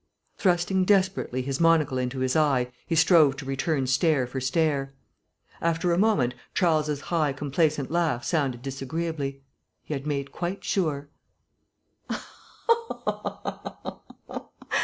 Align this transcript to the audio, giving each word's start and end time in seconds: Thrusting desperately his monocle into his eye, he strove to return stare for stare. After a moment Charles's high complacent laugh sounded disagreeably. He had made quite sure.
Thrusting 0.39 0.83
desperately 0.85 1.43
his 1.43 1.59
monocle 1.59 1.99
into 1.99 2.21
his 2.21 2.35
eye, 2.35 2.71
he 2.87 2.95
strove 2.95 3.35
to 3.35 3.45
return 3.45 3.85
stare 3.85 4.25
for 4.25 4.41
stare. 4.41 4.95
After 5.61 5.93
a 5.93 5.97
moment 5.99 6.33
Charles's 6.55 7.01
high 7.13 7.33
complacent 7.33 7.91
laugh 7.91 8.23
sounded 8.23 8.63
disagreeably. 8.63 9.43
He 9.83 9.93
had 9.93 10.07
made 10.07 10.31
quite 10.31 10.63
sure. 10.63 11.09